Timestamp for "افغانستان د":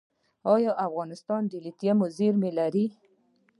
0.87-1.53